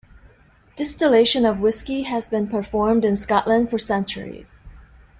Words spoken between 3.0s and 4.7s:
in Scotland for centuries.